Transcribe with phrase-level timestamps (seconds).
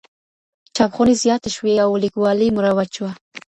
[0.75, 3.11] چاپخونې زياتې شوې او ليکوالۍ مروج شوه.